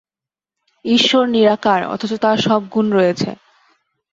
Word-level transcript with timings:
ঈশ্বর 0.85 1.23
নিরাকার, 1.27 1.81
অথচ 1.85 2.11
তাঁর 2.21 2.37
সব 2.37 2.61
গুণ 2.73 2.87
রয়েছে। 2.91 3.29